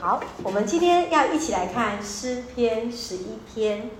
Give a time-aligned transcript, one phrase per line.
[0.00, 3.90] 好，我们今天要一起来看诗篇十一篇。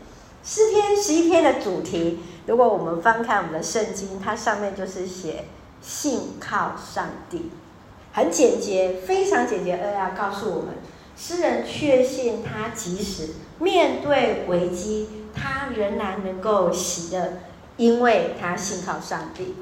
[0.45, 5.47] 诗篇十一篇的主题，如果我们翻看我们的圣经，它上面就是写
[5.83, 7.51] 信靠上帝，
[8.13, 9.77] 很简洁，非常简洁。
[9.77, 10.77] 而要告诉我们，
[11.17, 17.41] 诗人确信他即使面对危机，他仍然能够喜乐，
[17.77, 19.57] 因为他信靠上帝。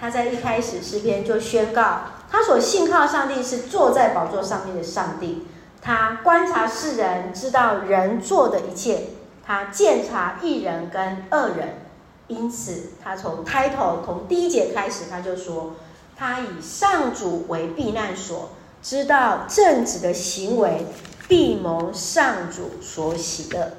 [0.00, 5.46] 他在一开始诗篇就宣告，他所信靠上帝是坐在宝座上面的上帝。
[5.82, 9.04] 他观察世人，知道人做的一切。
[9.42, 11.80] 他鉴察一人跟二人，
[12.28, 15.74] 因此他从开头从第一节开始，他就说，
[16.16, 20.86] 他以上主为避难所，知道正直的行为
[21.26, 23.72] 必蒙上主所喜乐。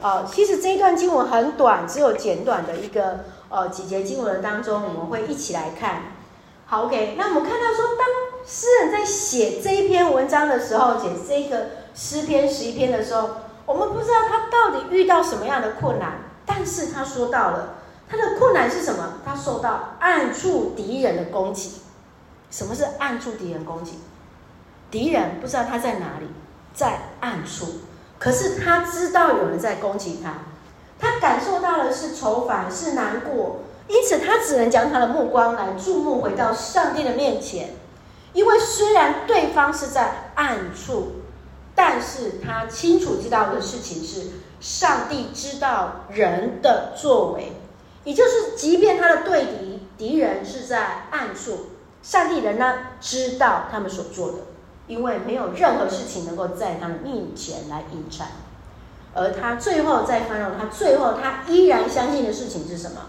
[0.00, 6.02] 哦，其实这一段经文很短，只有简短的一个呃几节经文当中，我们会一起来看。
[6.70, 8.06] 好，OK，那我们看到说，当
[8.46, 13.28] 诗人在写这一篇文章的时候，写这个诗篇十一篇的时候。
[13.66, 17.74] 我们不知道他到底遇到什么样的困难，但是他说到了
[18.08, 19.14] 他的困难是什么？
[19.24, 21.80] 他受到暗处敌人的攻击。
[22.50, 23.98] 什么是暗处敌人攻击？
[24.92, 26.26] 敌人不知道他在哪里，
[26.72, 27.80] 在暗处，
[28.18, 30.34] 可是他知道有人在攻击他，
[31.00, 33.60] 他感受到的是愁烦，是难过，
[33.90, 37.74] 因此他只能将他的目光来注目回到上帝的面前，
[38.32, 41.16] 因为虽然对方是在暗处。
[41.72, 47.52] 但是他清楚知道的事情是，上帝知道人的作为，
[48.04, 51.68] 也就是即便他的对敌敌人是在暗处，
[52.02, 54.38] 上帝仍然知道他们所做的，
[54.88, 58.26] 因为没有任何事情能够在他的面前来隐藏。
[59.14, 63.00] 而他最后再翻到他最后他依然相信的事情是什么？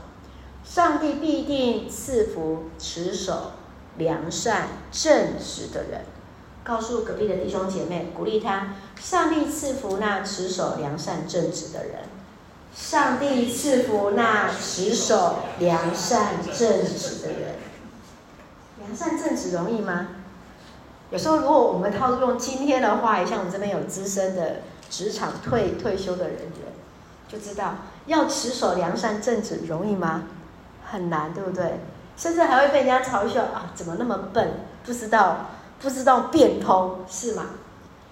[0.73, 3.52] 上帝必定赐福持守
[3.97, 6.05] 良善正直的人。
[6.64, 12.03] 告诉隔壁的弟兄姐妹，鼓励他：上帝赐福那持守良善正直的人。
[12.73, 17.55] 上帝赐福那持守良善正直的人。
[18.80, 20.08] 良善正直容易吗？
[21.10, 26.71] 有时候，如果我们套用今天的话，也像我们这边有资深的职场退退休的人员，
[27.27, 30.23] 就知道要持守良善正直容易吗？
[30.92, 31.80] 很难，对不对？
[32.18, 35.48] 甚至还会被人家嘲笑啊，怎么那么笨，不知道。
[35.82, 37.44] 不知道变通是吗？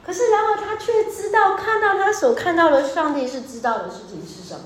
[0.04, 4.62] 可是然而他却知道，看到他所看到的上帝是知道的事情是什么。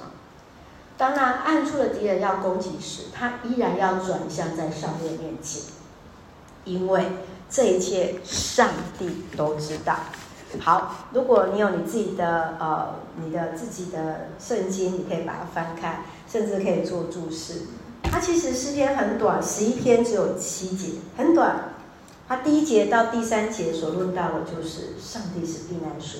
[0.97, 5.63] 当那暗处的敌人要攻击时，他依然要转向在上帝面前，
[6.63, 7.05] 因为
[7.49, 9.97] 这一切上帝都知道。
[10.61, 17.63] 好，如果你有你自己的呃，你的自己的圣经，你可以把它翻开，甚至可以做注释。
[18.13, 21.73] 它其实诗篇很短，十一篇只有七节，很短。
[22.27, 26.19] 他第一节到第三节所论到的，就是上帝是避难所；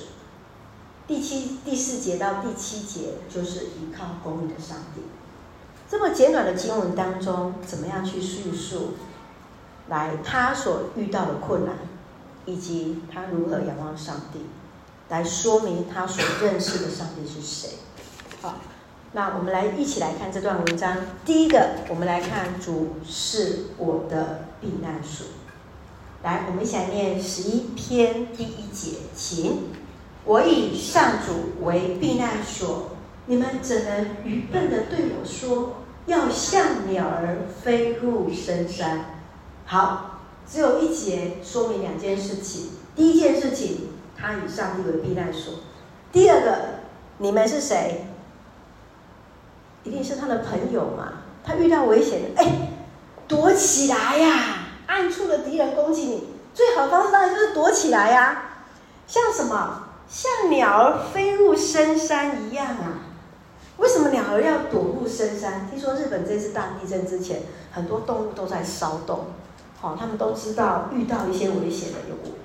[1.06, 5.02] 第七、第四节到第七节，就是依靠公义的上帝。
[5.88, 8.94] 这么简短的经文当中，怎么样去叙述
[9.88, 11.76] 来他所遇到的困难，
[12.44, 14.40] 以及他如何仰望上帝，
[15.10, 17.78] 来说明他所认识的上帝是谁？
[18.42, 18.56] 好，
[19.16, 20.96] 那我们来一起来看这段文章。
[21.24, 25.28] 第一个，我们来看主是我的避难所。
[26.24, 29.68] 来，我们一起来念十一篇第一节，请。
[30.24, 32.90] 我以上主为避难所，
[33.26, 35.74] 你们怎能愚笨的对我说，
[36.06, 39.20] 要像鸟儿飞入深山？
[39.64, 42.70] 好，只有一节说明两件事情。
[42.96, 45.52] 第一件事情，他以上帝为避难所；
[46.10, 46.58] 第二个，
[47.18, 48.06] 你们是谁？
[49.84, 51.12] 一定是他的朋友嘛？
[51.44, 52.72] 他遇到危险了，哎，
[53.28, 54.58] 躲起来呀！
[54.86, 58.50] 暗处的敌人攻击你，最好的方式当然就是躲起来呀、
[59.06, 59.82] 像什么？
[60.08, 63.00] 像鸟儿飞入深山一样啊！
[63.78, 65.68] 为什么鸟儿要躲入深山？
[65.68, 69.26] 听说日本这次大地震之前，很多动物都在骚动，
[69.80, 71.98] 好、他们都知道遇到一些危险的，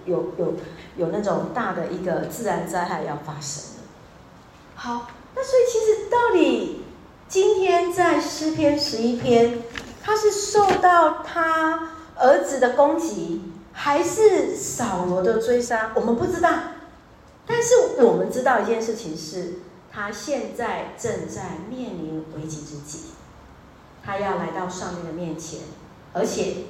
[0.06, 0.54] 有有有
[0.96, 3.84] 有那种大的一个自然灾害要发生了。
[4.76, 6.86] 好，那所以其实到底
[7.30, 9.62] 今天在诗篇十一篇，
[10.04, 11.90] 他是受到他。
[12.22, 16.52] 儿子的攻击还是扫罗的追杀，我们不知道。
[17.46, 19.60] 但是我们知道一件事情是，
[19.90, 23.12] 他现在正在面临危机之际，
[24.04, 25.62] 他要来到上帝的面前，
[26.12, 26.66] 而且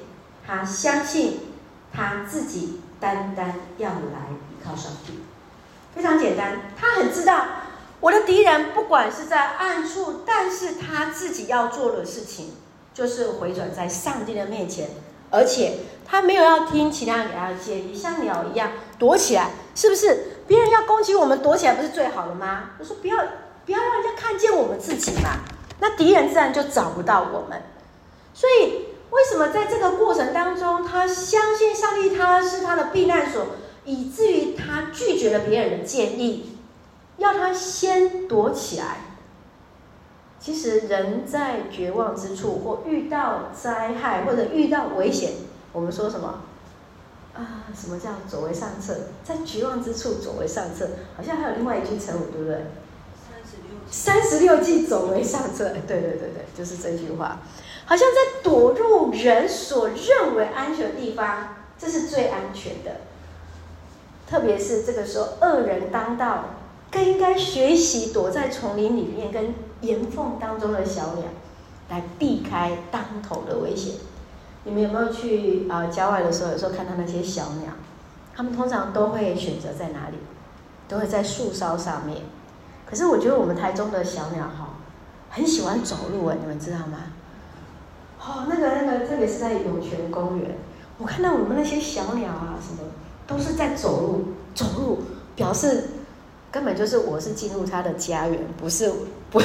[0.46, 1.40] 他相信
[1.92, 5.14] 他自己单单要来依靠上帝。
[5.96, 7.44] 非常简单，他很知道
[8.00, 12.54] 我的敌人不管是在暗处，但是他自己要做的事情
[12.94, 14.88] 就是回转在上帝的面前。
[15.32, 15.74] 而且
[16.04, 20.38] 他没有要听其他人给他的建议，像鸟一样躲起来，是不是？
[20.48, 22.70] 别人要攻击我们，躲起来不是最好的吗？
[22.80, 23.16] 我说不要，
[23.64, 25.38] 不要让人家看见我们自己嘛，
[25.78, 27.62] 那敌人自然就找不到我们。
[28.34, 33.46] 所以，为什么在这个过程当中，他相信上帝，他是他的避难所，
[33.84, 36.58] 以至于他拒绝了别人的建议，
[37.20, 38.96] 要他先躲起来。
[40.40, 45.32] 其实，人在绝望之处，或遇到灾害，或者遇到危险，
[45.72, 46.40] 我们说什么？
[47.34, 48.96] 啊，什么叫走为上策？
[49.22, 52.66] 在绝望之处走为上策，好像还有另外一句成语，对不对？
[53.90, 55.68] 三十六计走为上策。
[55.86, 57.40] 对对对对，就是这句话。
[57.84, 62.92] 好像在躲入人所认为安全的地方，这是最安全的。
[64.26, 66.44] 特别是这个时候，恶人当道，
[66.90, 71.24] 更应该学习躲在丛林里面，跟岩缝当中的小鸟，
[71.88, 73.94] 来避开当头的危险。
[74.64, 75.86] 你们有没有去啊？
[75.86, 77.72] 郊外的时候，有时候看到那些小鸟，
[78.34, 80.16] 它们通常都会选择在哪里？
[80.88, 82.18] 都会在树梢上面。
[82.84, 84.70] 可是我觉得我们台中的小鸟哈，
[85.30, 86.98] 很喜欢走路啊，你们知道吗？
[88.18, 90.58] 哦，那个那个，特别是在涌泉公园，
[90.98, 92.90] 我看到我们那些小鸟啊，什么
[93.26, 94.98] 都是在走路，走路
[95.36, 95.84] 表示
[96.50, 98.92] 根本就是我是进入他的家园，不是
[99.30, 99.40] 不，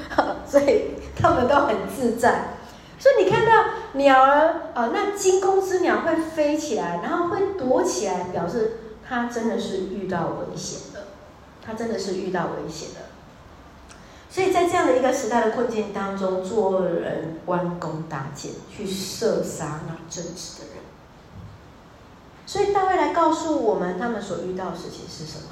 [0.46, 2.56] 所以他们都很自在。
[2.98, 3.64] 所以你看到
[3.94, 8.72] 鸟儿啊、那惊弓之鸟会飞起来，然后会躲起来，表示
[9.08, 11.06] 它真的是遇到危险了。
[11.64, 13.06] 它真的是遇到危险了。
[14.28, 20.84] 所以在这样的一个时代的困境当中，作恶人弯弓搭箭，去射杀那正直的人。
[22.44, 25.44] 所以大卫来告诉我们，他们所遇到的事情是什么？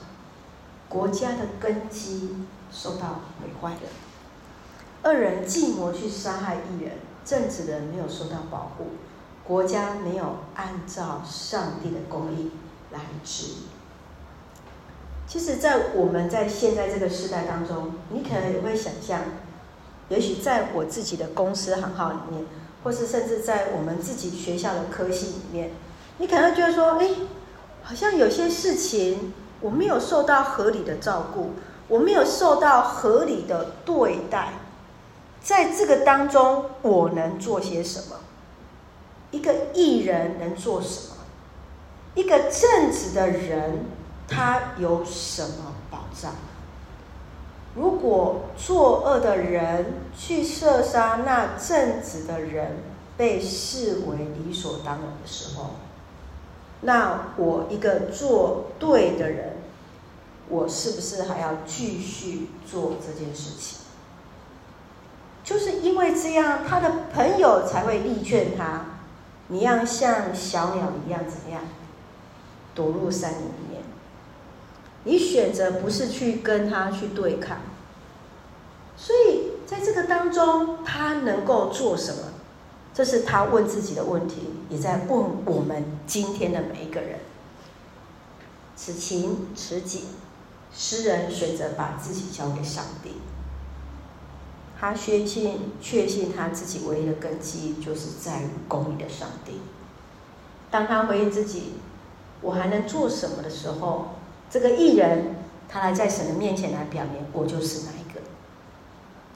[0.89, 2.37] 国家的根基
[2.73, 3.81] 受到毁坏了，
[5.05, 6.93] 恶人计谋去杀害义人。
[7.25, 8.87] 正直的人没有受到保护，
[9.45, 12.53] 国家没有按照上帝的公义
[12.91, 13.55] 来治理。
[15.27, 19.21] 其实，在我们在现在这个时代当中，你可能也会想象，
[20.09, 22.47] 也许在我自己的公司行号里面，
[22.83, 25.73] 或是甚至在我们自己学校的科系里面，
[26.17, 27.11] 你可能会觉得说，哎，
[27.83, 31.53] 好像有些事情我没有受到合理的照顾，
[31.89, 34.53] 我没有受到合理的对待。
[35.41, 38.17] 在这个当中，我能做些什么？
[39.31, 41.17] 一个艺人能做什么？
[42.15, 43.85] 一个正直的人，
[44.27, 46.33] 他有什么保障？
[47.75, 52.79] 如果作恶的人去射杀那正直的人，
[53.17, 55.71] 被视为理所当然的时候，
[56.83, 59.57] 那我一个做对的人，
[60.49, 63.79] 我是不是还要继续做这件事情？
[65.43, 68.85] 就是因为这样，他的朋友才会力劝他，
[69.49, 71.63] 你要像小鸟一样怎么样，
[72.75, 73.83] 躲入山林里面。
[75.05, 77.57] 你选择不是去跟他去对抗，
[78.97, 82.21] 所以在这个当中，他能够做什么？
[82.99, 87.21] 这是他问自己的问题，也在问我们今天的每一个人。
[88.75, 90.03] 此情此景，
[90.75, 93.13] 诗人选择把自己交给上帝。
[94.81, 99.61] 他确信，确信他自己唯一的根基就是在于公义的上帝。
[100.69, 101.75] 当他回应自己
[102.43, 104.07] “我还能做什么”的时候，
[104.51, 105.37] 这个艺人
[105.69, 108.21] 他来在神的面前来表明我就是哪一个，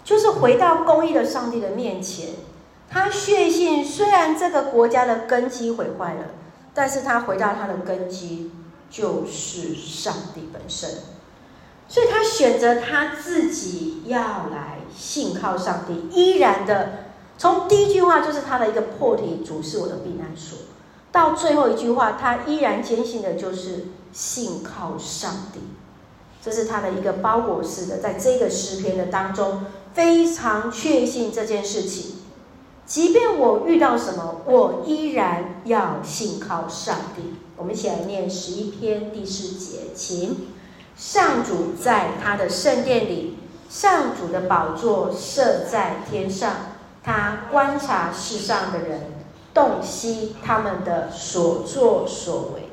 [0.02, 2.31] 就是回到公义的上帝的面前。
[2.93, 6.27] 他确信，虽然这个国家的根基毁坏了，
[6.75, 8.51] 但是他回到他的根基
[8.91, 10.91] 就是上帝本身。
[11.89, 14.19] 所以他选择他自己要
[14.51, 17.07] 来信靠上帝，依然的
[17.39, 20.59] 从第一句话就是他的一个破题，主是我的避难所，
[21.11, 25.61] 到最后一句话，他依然坚信的就是信靠上帝，
[26.43, 32.22] 这是他的一个包裹式的，在这个诗篇的当中非常确信这件事情，
[32.93, 37.37] 即便我遇到什么，我依然要信靠上帝。
[37.57, 40.49] 我们一起来念十一篇第四节，请。
[40.95, 43.39] 上主在他的圣殿里，
[43.71, 46.53] 上主的宝座设在天上，
[47.03, 49.11] 他观察世上的人，
[49.55, 52.69] 洞悉他们的所作所为。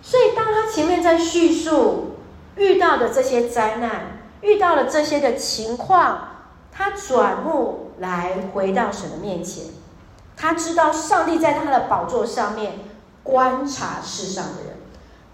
[0.00, 2.18] 所以，当他前面在叙述
[2.54, 6.28] 遇到的这些灾难，遇到了这些的情况，
[6.70, 9.66] 他转目来回到神的面前，
[10.36, 12.80] 他知道上帝在他的宝座上面
[13.22, 14.72] 观察世上的人。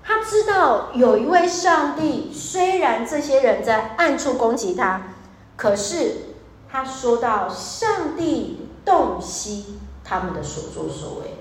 [0.05, 5.15] 他知道有一位上帝，虽然这些人在暗处攻击他，
[5.57, 6.35] 可是
[6.71, 11.39] 他说到上帝洞悉他们的所作所为，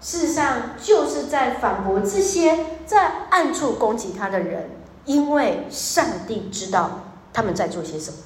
[0.00, 4.70] 事实上就是在反驳这些在暗处攻击他的人，
[5.04, 7.00] 因为上帝知道
[7.32, 8.16] 他们在做些什么。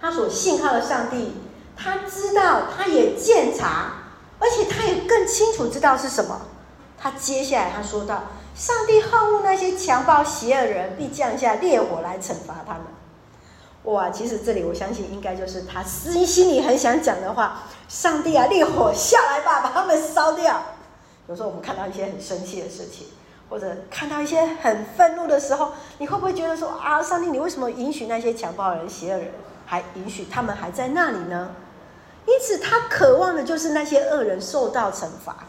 [0.00, 1.34] 他所信靠的上帝，
[1.76, 3.92] 他知道，他也鉴察，
[4.38, 6.40] 而且他也更清楚知道是什么。
[6.98, 12.82] 他接下来他说到：“上帝恨恶那些强暴邪恶人，必降下烈火来惩罚他们。”
[13.84, 17.62] 哇，其实这里我相信应该就是他心心里很想讲的话。
[17.88, 20.62] 上帝啊，烈火下来吧，把他们烧掉。
[21.26, 23.08] 有时候我们看到一些很生气的事情，
[23.48, 29.32] 或者看到一些很愤怒的时候，你会不会觉得说啊，上帝，你为什么允许那些强暴人、邪恶人，
[29.70, 31.54] 还允许他们还在那里呢？
[32.26, 35.46] 因此，他渴望的就是那些恶人受到惩罚。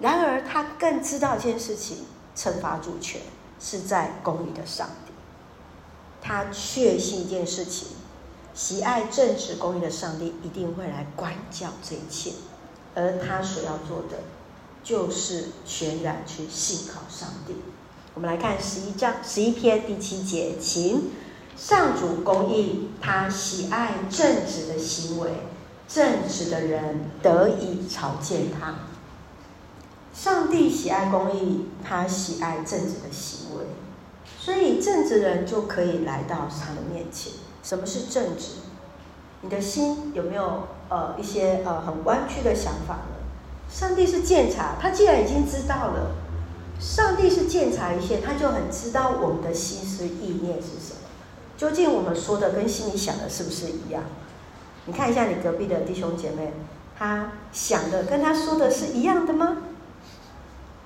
[0.00, 1.98] 然而，他更知道一件事情：
[2.34, 3.20] 惩罚主权
[3.60, 5.12] 是在公义的上帝。
[6.20, 7.90] 他确信一件事情。
[8.54, 12.32] 喜爱正直公义的上帝一定会来管教这一切，
[12.96, 14.18] 而他所要做的
[14.82, 17.54] 就是全然去信靠上帝。
[18.14, 21.12] 我们来看十一章十一篇第七节，请
[21.56, 25.30] 上主公义，他喜爱正直的行为，
[25.86, 28.74] 正直的人得以朝见他。
[30.14, 33.64] 上帝喜爱公义，他喜爱正直的行为，
[34.38, 37.32] 所以正直人就可以来到他的面前。
[37.62, 38.56] 什么是正直？
[39.42, 43.22] 你的心有没有呃一些呃很弯曲的想法呢？
[43.70, 46.12] 上帝是鉴察，他既然已经知道了，
[46.78, 50.91] 上帝是鉴察一切，他就很知道我们的心思意念是什么。
[51.56, 54.02] 究竟我们说的跟心里想的是不是一样？
[54.86, 56.52] 你看一下你隔壁的弟兄姐妹，
[56.98, 59.58] 他想的跟他说的是一样的吗？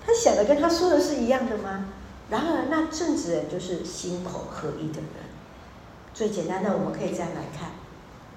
[0.04, 1.86] 他想的跟他说的是一样的吗？
[2.28, 5.26] 然而，那正直人就是心口合一的人。
[6.12, 7.70] 最简单的，我们可以这样来看：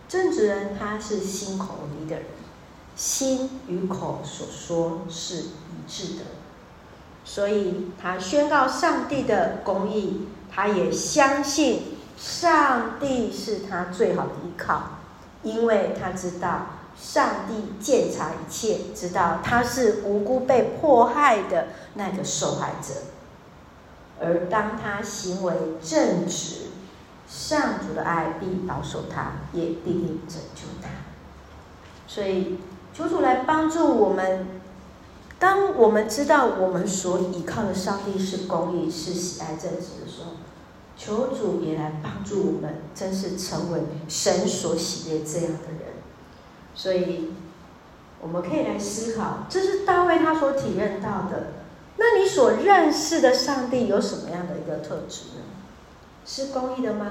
[0.07, 2.25] 正直人他是心口合一的人，
[2.95, 6.21] 心与口所说是一致的，
[7.25, 11.81] 所以他宣告上帝的公义，他也相信
[12.19, 14.83] 上帝是他最好的依靠，
[15.41, 16.67] 因为他知道
[16.99, 22.93] 上帝鉴察一切，知道他是无辜被迫害的那个受害者，
[24.19, 26.67] 而当他行为正直。
[27.31, 30.89] 上主的爱必保守他，也必定拯救他。
[32.07, 32.57] 所以，
[32.91, 34.47] 求主来帮助我们。
[35.37, 40.31] 当我们知道我们所依靠的上帝是公义、是喜爱正直的时候，
[40.99, 43.79] 求主也来帮助我们，真是成为
[44.09, 45.93] 神所喜悦这样的人。
[46.75, 47.31] 所以，
[48.19, 51.53] 我们可以来思考：这是大卫他所体验到的。
[51.95, 55.43] 那你所认识的上帝有什么样的一个特质呢？
[56.25, 57.09] 是公义的吗？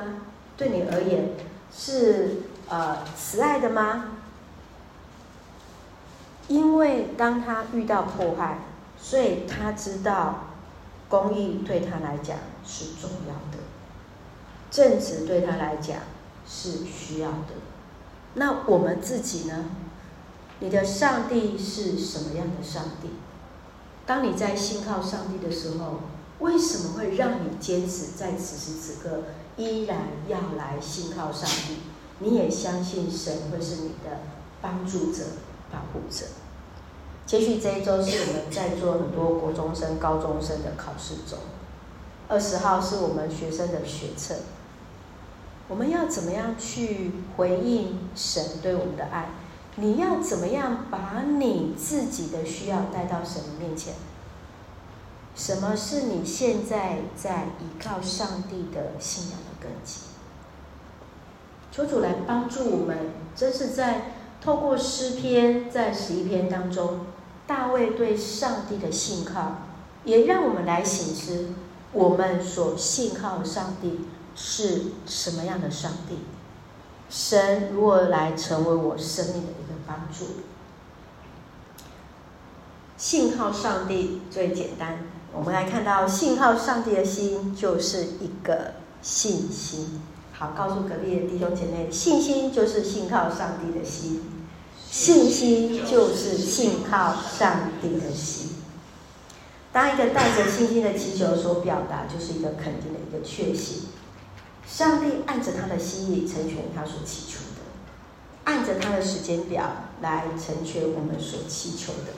[0.57, 1.31] 对你而言，
[1.75, 4.19] 是呃慈爱的吗？
[6.49, 8.59] 因为当他遇到迫害，
[9.01, 10.45] 所以他知道
[11.09, 13.59] 公义对他来讲是重要的，
[14.71, 15.99] 正直对他来讲
[16.47, 17.55] 是需要的。
[18.35, 19.65] 那我们自己呢？
[20.61, 23.11] 你的上帝是什么样的上帝？
[24.05, 26.01] 当你在信靠上帝的时候，
[26.41, 29.23] 为什么会让你坚持在此时此刻
[29.57, 29.99] 依然
[30.29, 31.79] 要来信靠上帝？
[32.21, 34.21] 你也相信神会是你的
[34.61, 35.23] 帮助者、
[35.71, 36.27] 保护者。
[37.25, 41.37] 接续这一周是我们在座很多国中生、高中生的考试周，
[42.27, 44.35] 二十号是我们学生的学测。
[45.69, 49.27] 我们要怎么样去回应神对我们的爱？
[49.77, 53.95] 你要怎么样把你自己的需要带到神的面前？
[55.37, 60.01] 什么是你现在在依靠上帝的信仰的根基？
[61.71, 62.97] 求主来帮助我们，
[63.37, 67.01] 这是在透过诗篇，在十一篇当中，
[67.47, 69.59] 大卫对上帝的信靠，
[70.05, 71.51] 也让我们来省思，
[71.93, 74.01] 我们所信靠上帝
[74.41, 76.19] 是什么样的上帝？
[77.11, 80.27] 神如何来成为我生命的一个帮助？
[82.97, 84.99] 信靠上帝最简单。
[85.33, 90.01] 我们来看到信靠上帝的心，就是一个信心。
[90.33, 94.23] 好，告诉隔壁的弟兄姐妹，信心就是信靠上帝的心，
[94.89, 98.51] 信心就是信靠上帝的心。
[99.73, 103.89] 当一个带着信心的祈求所表达，就是一个肯定的一个确信。
[104.71, 107.63] 上帝按着他的心意成全他所祈求的，
[108.45, 109.65] 按着他的时间表
[110.03, 112.13] 来成全我们所祈求的。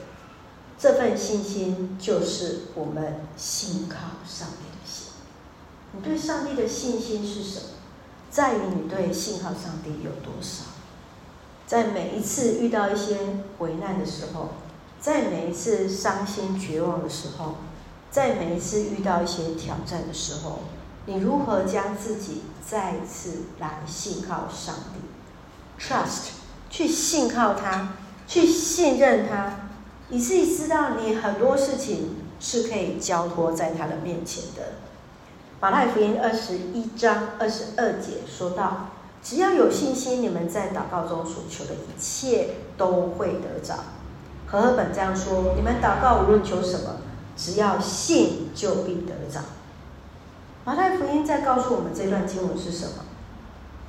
[0.77, 5.07] 这份信心就是我们信靠上帝的心。
[5.93, 7.65] 你对上帝的信心是什么？
[8.29, 10.63] 在于你对信靠上帝有多少。
[11.65, 13.17] 在每一次遇到一些
[13.59, 14.49] 危难的时候，
[14.99, 17.55] 在每一次伤心绝望的时候，
[18.09, 20.59] 在每一次遇到一些挑战的时候，
[21.05, 26.33] 你如何将自己再次来信靠上帝？Trust，
[26.69, 27.93] 去信靠他，
[28.27, 29.69] 去信任他，
[30.09, 34.73] 你自己知道你很多事情是可以交托在他的面前的。
[35.59, 38.89] 马太福音二十一章二十二节说到
[39.23, 43.75] ：“只要有信心，你们在祷告中所求的一切都会得着。”
[44.47, 46.97] 和合本这样说：“你们祷告无论求什么，
[47.37, 49.39] 只要信，就必得着。”
[50.63, 52.93] 马太福音在告诉我们这段经文是什么？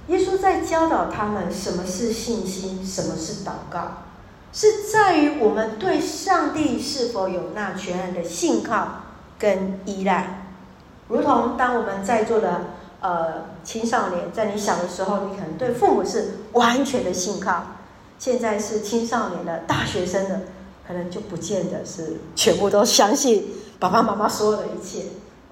[0.09, 4.05] 耶稣在教导他们什么是信心，什么是祷告，
[4.52, 9.02] 是在于我们对上帝是否有那全然的信靠
[9.38, 10.49] 跟依赖。
[11.09, 12.62] 如同当我们在座的
[13.00, 17.76] 呃青少年，在你小的时候，你可能对父母是完全的信靠；
[18.19, 20.41] 现在是青少年的大学生的，
[20.88, 23.47] 可能就不见得是全部都相信
[23.79, 25.02] 爸爸妈妈所有的一切。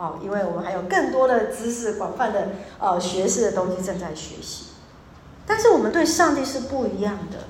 [0.00, 4.69] 哦，因为我们还有更多的知识、广泛的呃学识的东西正在学习，
[5.47, 7.40] 但是我们对上帝是不一样的。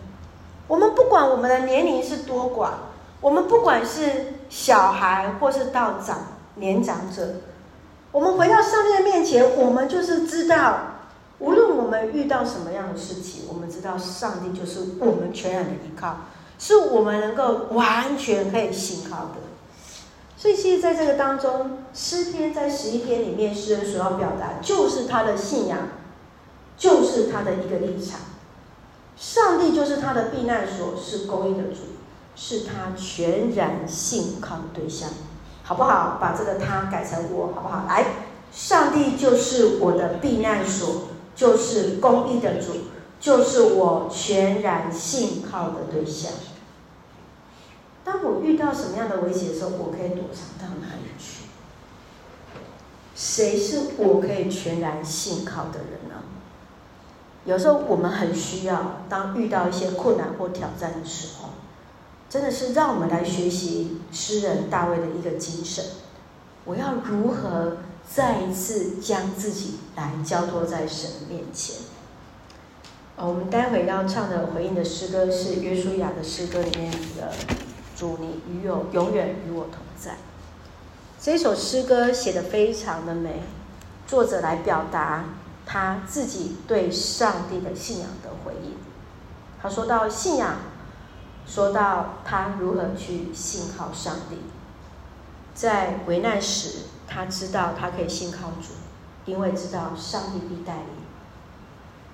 [0.66, 2.73] 我们不管我们的年龄是多广，
[3.21, 6.19] 我们不管是小孩或是到长
[6.57, 7.37] 年长者，
[8.11, 10.78] 我们回到上帝的面前，我们就是知道，
[11.38, 16.16] 无论我们遇到什么样的事情，我们知道上帝就是我们全然的依靠，
[16.59, 19.50] 是我们能够完全可以信靠的。
[20.40, 25.76] 所以，其实在这个当中，诗篇在十一篇里面，诗人所要表达就是他的信仰，
[26.78, 28.20] 就是他的一个立场。
[29.18, 31.80] 上帝就是他的避难所，是公义的主，
[32.35, 35.11] 是他全然信靠的对象，
[35.62, 36.16] 好不好？
[36.18, 37.85] 把这个他改成我，好不好？
[37.87, 38.06] 来，
[38.50, 42.73] 上帝就是我的避难所，就是公义的主，
[43.20, 46.32] 就是我全然信靠的对象。
[48.04, 51.45] 当我遇到什么样的危险的时候，我可以躲藏到哪里去？
[53.14, 56.14] 谁是我可以全然信靠的人呢？
[57.44, 61.51] 有时候我们很需要，当遇到一些困难或挑战的时候，
[62.29, 65.85] 真的是让我们来学习诗人大卫的一个精神。
[66.64, 67.79] 我要如何
[68.11, 71.77] 再一次将自己来交托在神面前？
[73.16, 77.33] 我们待会要唱的回应的诗歌是约书亚的诗歌里面的。
[78.01, 80.17] 主，你与我永远与我同在。
[81.21, 83.43] 这首诗歌写得非常的美，
[84.07, 85.27] 作者来表达
[85.67, 88.75] 他自己对上帝的信仰的回应。
[89.61, 90.55] 他说到信仰，
[91.47, 94.39] 说到他如何去信靠上帝，
[95.55, 98.73] 在危难时，他知道他可以信靠主，
[99.27, 100.87] 因为知道上帝必带领。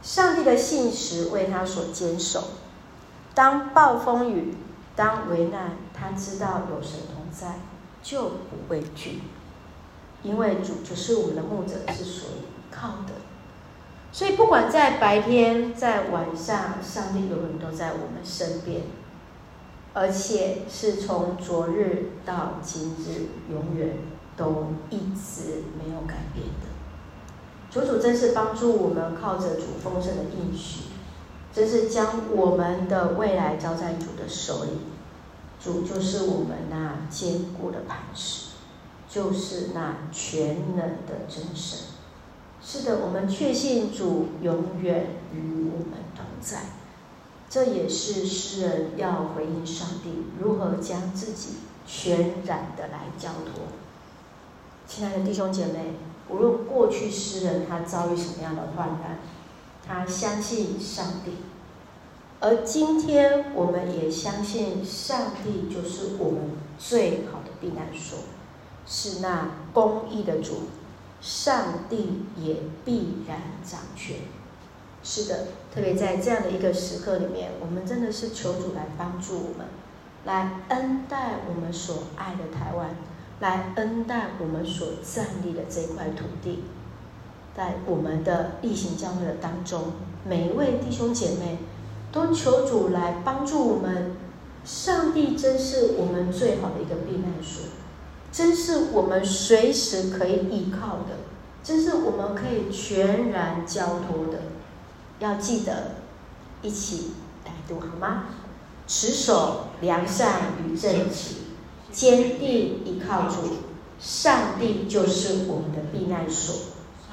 [0.02, 2.42] 上帝的信实为他所坚守。
[3.36, 4.52] 当暴风雨。
[4.96, 7.60] 当危难，他知道有神同在，
[8.02, 9.20] 就不畏惧，
[10.22, 13.12] 因为主就是我们的牧者，是所依靠的。
[14.10, 18.80] 所以，不管在白天，在晚上，上帝永远都在我们身边，
[19.92, 23.98] 而且是从昨日到今日，永远
[24.34, 26.66] 都一直没有改变的。
[27.70, 30.95] 主主真是帮助我们，靠着主丰盛的应许。
[31.56, 34.72] 这是将我们的未来交在主的手里，
[35.58, 38.48] 主就是我们那坚固的磐石，
[39.08, 41.78] 就是那全能的真神。
[42.62, 46.58] 是的，我们确信主永远与我们同在。
[47.48, 51.54] 这也是诗人要回应上帝如何将自己
[51.86, 53.64] 全然的来交托。
[54.86, 55.94] 亲爱的弟兄姐妹，
[56.28, 59.20] 无论过去诗人他遭遇什么样的患难。
[59.88, 61.30] 他相信上帝，
[62.46, 68.20] 而今天我们也相信上帝就是我们最好的避难所，
[68.86, 70.68] 是那公义的主，
[71.20, 74.18] 上帝也必然掌权。
[75.02, 79.66] 是的，特别在这样的一个时刻里面，我们真的是求主来帮助我们，
[80.24, 82.94] 来恩待我们所爱的台湾，
[83.40, 86.62] 来恩待我们所站立的这块土地。
[87.56, 91.58] 在我们的例行教会的当中，每一位弟兄姐妹
[92.12, 94.16] 都求主来帮助我们。
[94.64, 97.66] 上帝真是我们最好的一个避难所，
[98.32, 101.18] 真是我们随时可以依靠的，
[101.62, 104.40] 真是我们可以全然交托的。
[105.20, 105.92] 要记得
[106.62, 107.12] 一起
[107.44, 108.24] 来读好吗？
[108.88, 111.36] 持守良善与正直，
[111.92, 113.58] 坚定依靠主，
[114.00, 116.56] 上帝就是我们的避难所。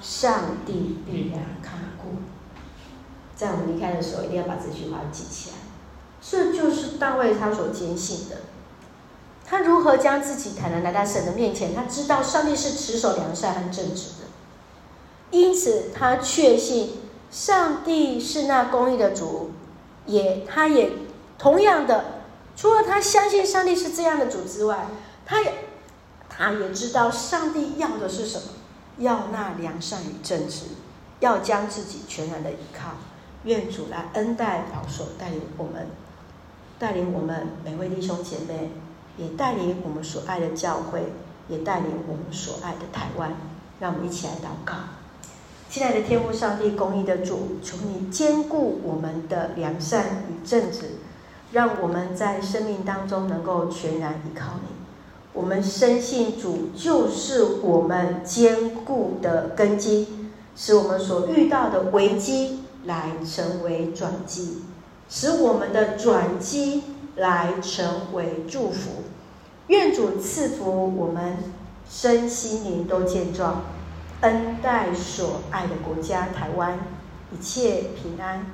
[0.02, 2.18] 上帝必然看顾。
[3.44, 5.58] 在我们离开的时候，一定要把这句话记起来。
[6.22, 8.38] 这就是大卫他所坚信的。
[9.46, 11.76] 他如何将自己坦然来到神的面前？
[11.76, 14.28] 他知道上帝是持守良善和正直的，
[15.32, 19.52] 因此他确信上帝是那公义的主，
[20.06, 20.94] 也他也
[21.38, 22.24] 同样的，
[22.56, 24.88] 除了他相信上帝是这样的主之外，
[25.26, 25.54] 他也
[26.30, 28.48] 他也知道上帝要的是什么，
[29.00, 30.68] 要那良善与正直，
[31.20, 32.92] 要将自己全然的依靠。
[33.44, 35.88] 愿主来恩待保守，带领我们，
[36.80, 38.72] 带领我们每位弟兄姐妹，
[39.18, 41.12] 也带领我们所爱的教会，
[41.50, 43.34] 也带领我们所爱的台湾。
[43.80, 44.76] 让我们一起来祷告。
[45.70, 50.92] 亲爱的天父上帝，公义的主，求你坚固我们的良善与正直，
[51.52, 54.70] 让我们在生命当中能够全然依靠你。
[55.34, 62.63] 我们深信主就是我们坚固的根基，使我们所遇到的危机。
[62.86, 64.64] 来成为转机，
[65.10, 66.84] 使我们的转机
[67.16, 69.04] 来成为祝福。
[69.68, 71.38] 愿主赐福我们
[71.90, 73.62] 身心灵都健壮，
[74.22, 76.78] 恩待所爱的国家台湾，
[77.32, 78.46] 一切平安，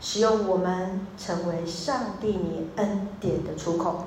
[0.00, 4.06] 使用我们成为上帝你恩典的出口。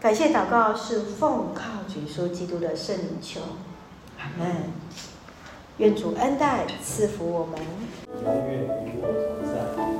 [0.00, 3.40] 感谢祷告是奉靠主耶稣基督的圣灵求，
[4.18, 4.72] 阿门。
[5.80, 7.58] 愿主恩待赐福我们。
[8.22, 9.06] 永远与我
[9.42, 9.99] 同在。